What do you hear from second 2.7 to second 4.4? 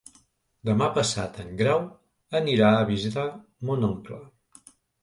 a visitar mon oncle.